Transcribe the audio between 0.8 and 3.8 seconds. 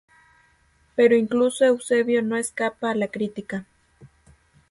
Pero incluso Eusebio no escapa a la crítica.